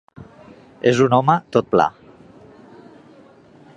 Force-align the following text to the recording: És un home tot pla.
És 0.91 1.01
un 1.07 1.13
home 1.17 1.35
tot 1.57 1.69
pla. 1.75 1.87